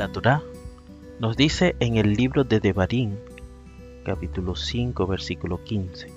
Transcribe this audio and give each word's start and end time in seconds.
La 0.00 0.08
Torá 0.08 0.42
nos 1.18 1.36
dice 1.36 1.76
en 1.78 1.98
el 1.98 2.14
libro 2.14 2.42
de 2.42 2.58
Devarim, 2.58 3.16
capítulo 4.02 4.56
5, 4.56 5.06
versículo 5.06 5.62
15. 5.62 6.10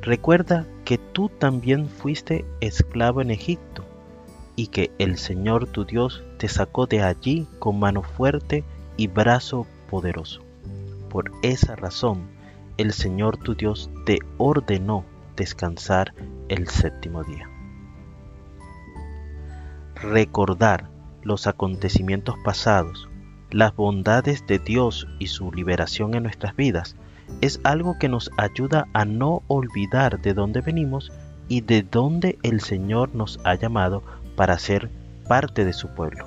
Recuerda 0.00 0.66
que 0.86 0.96
tú 0.96 1.28
también 1.28 1.90
fuiste 1.90 2.46
esclavo 2.62 3.20
en 3.20 3.32
Egipto 3.32 3.84
y 4.56 4.68
que 4.68 4.90
el 4.96 5.18
Señor 5.18 5.66
tu 5.66 5.84
Dios 5.84 6.24
te 6.38 6.48
sacó 6.48 6.86
de 6.86 7.02
allí 7.02 7.46
con 7.58 7.78
mano 7.78 8.02
fuerte 8.02 8.64
y 8.96 9.08
brazo 9.08 9.66
poderoso. 9.90 10.40
Por 11.10 11.32
esa 11.42 11.76
razón, 11.76 12.30
el 12.78 12.94
Señor 12.94 13.36
tu 13.36 13.54
Dios 13.54 13.90
te 14.06 14.20
ordenó 14.38 15.04
descansar 15.36 16.14
el 16.48 16.66
séptimo 16.68 17.24
día. 17.24 17.46
Recordar 19.96 20.93
los 21.24 21.46
acontecimientos 21.46 22.36
pasados, 22.44 23.08
las 23.50 23.74
bondades 23.74 24.46
de 24.46 24.58
Dios 24.58 25.06
y 25.18 25.28
su 25.28 25.52
liberación 25.52 26.14
en 26.14 26.24
nuestras 26.24 26.56
vidas 26.56 26.96
es 27.40 27.60
algo 27.64 27.98
que 27.98 28.08
nos 28.08 28.30
ayuda 28.36 28.86
a 28.92 29.04
no 29.04 29.42
olvidar 29.48 30.20
de 30.20 30.34
dónde 30.34 30.60
venimos 30.60 31.12
y 31.48 31.60
de 31.60 31.82
dónde 31.82 32.38
el 32.42 32.60
Señor 32.60 33.14
nos 33.14 33.40
ha 33.44 33.54
llamado 33.54 34.02
para 34.36 34.58
ser 34.58 34.90
parte 35.28 35.64
de 35.64 35.72
su 35.72 35.88
pueblo. 35.88 36.26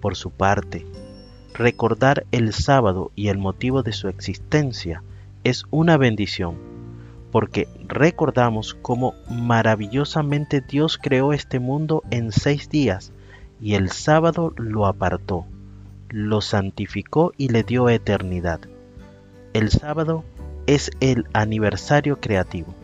Por 0.00 0.16
su 0.16 0.30
parte, 0.30 0.86
recordar 1.54 2.26
el 2.32 2.52
sábado 2.52 3.12
y 3.14 3.28
el 3.28 3.38
motivo 3.38 3.82
de 3.82 3.92
su 3.92 4.08
existencia 4.08 5.02
es 5.44 5.64
una 5.70 5.96
bendición, 5.96 6.56
porque 7.30 7.68
recordamos 7.86 8.74
cómo 8.74 9.14
maravillosamente 9.28 10.60
Dios 10.60 10.98
creó 10.98 11.32
este 11.32 11.60
mundo 11.60 12.02
en 12.10 12.32
seis 12.32 12.68
días 12.68 13.12
y 13.60 13.74
el 13.74 13.90
sábado 13.90 14.52
lo 14.56 14.86
apartó, 14.86 15.44
lo 16.08 16.40
santificó 16.40 17.32
y 17.36 17.48
le 17.48 17.62
dio 17.62 17.88
eternidad. 17.88 18.60
El 19.52 19.70
sábado 19.70 20.24
es 20.66 20.90
el 21.00 21.26
aniversario 21.32 22.20
creativo. 22.20 22.74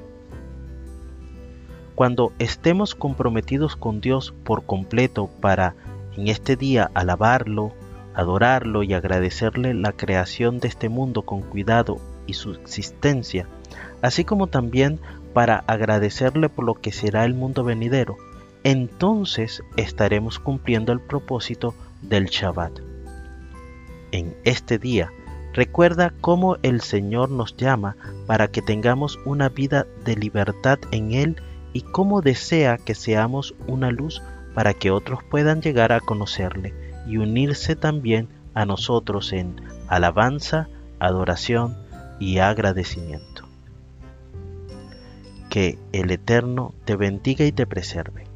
Cuando 1.95 2.33
estemos 2.39 2.95
comprometidos 2.95 3.75
con 3.77 4.01
Dios 4.01 4.35
por 4.45 4.67
completo 4.67 5.31
para 5.41 5.75
en 6.17 6.29
este 6.29 6.57
día 6.57 6.91
alabarlo, 6.95 7.73
adorarlo 8.15 8.83
y 8.83 8.93
agradecerle 8.93 9.75
la 9.75 9.93
creación 9.93 10.59
de 10.59 10.69
este 10.69 10.89
mundo 10.89 11.23
con 11.23 11.43
cuidado 11.43 11.99
y 12.27 12.35
su 12.35 12.53
existencia, 12.53 13.47
así 14.03 14.25
como 14.25 14.47
también 14.47 15.01
para 15.33 15.59
agradecerle 15.67 16.49
por 16.49 16.65
lo 16.65 16.75
que 16.75 16.93
será 16.93 17.25
el 17.25 17.35
mundo 17.35 17.65
venidero, 17.65 18.17
entonces 18.67 19.63
estaremos 19.77 20.41
cumpliendo 20.41 20.93
el 20.93 21.01
propósito 21.01 21.73
del 22.03 22.27
Shabbat. 22.27 22.81
En 24.11 24.37
este 24.43 24.81
día, 24.81 25.13
recuerda 25.53 26.13
cómo 26.21 26.57
el 26.65 26.81
Señor 26.81 27.31
nos 27.31 27.57
llama 27.57 27.97
para 28.27 28.49
que 28.49 28.63
tengamos 28.63 29.21
una 29.25 29.51
vida 29.51 29.87
de 30.05 30.17
libertad 30.17 30.81
en 30.91 31.13
Él 31.13 31.37
y 31.75 31.83
cómo 31.83 32.23
desea 32.23 32.77
que 32.77 32.97
seamos 32.97 33.55
una 33.69 33.93
luz 33.93 34.21
para 34.53 34.75
que 34.75 34.91
otros 34.91 35.21
puedan 35.31 35.63
llegar 35.63 35.93
a 35.93 36.01
conocerle 36.01 36.75
y 37.07 37.19
unirse 37.19 37.77
también 37.77 38.29
a 38.55 38.67
nosotros 38.67 39.33
en 39.33 39.61
alabanza, 39.87 40.69
adoración 40.99 41.77
y 42.19 42.39
agradecimiento. 42.39 43.47
Que 45.51 45.79
el 45.93 46.11
Eterno 46.11 46.75
te 46.85 46.97
bendiga 46.97 47.45
y 47.45 47.53
te 47.53 47.65
preserve. 47.65 48.36